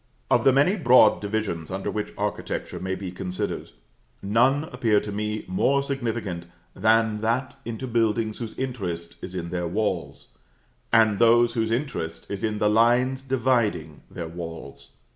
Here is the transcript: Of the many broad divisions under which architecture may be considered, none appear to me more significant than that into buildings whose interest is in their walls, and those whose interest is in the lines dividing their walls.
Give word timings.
Of 0.31 0.43
the 0.45 0.51
many 0.51 0.77
broad 0.77 1.21
divisions 1.21 1.69
under 1.69 1.91
which 1.91 2.11
architecture 2.17 2.79
may 2.79 2.95
be 2.95 3.11
considered, 3.11 3.69
none 4.23 4.63
appear 4.63 4.99
to 4.99 5.11
me 5.11 5.45
more 5.47 5.83
significant 5.83 6.45
than 6.75 7.21
that 7.21 7.59
into 7.65 7.85
buildings 7.85 8.39
whose 8.39 8.57
interest 8.57 9.17
is 9.21 9.35
in 9.35 9.51
their 9.51 9.67
walls, 9.67 10.29
and 10.91 11.19
those 11.19 11.53
whose 11.53 11.69
interest 11.69 12.25
is 12.31 12.43
in 12.43 12.57
the 12.57 12.67
lines 12.67 13.21
dividing 13.21 14.01
their 14.09 14.27
walls. 14.27 14.93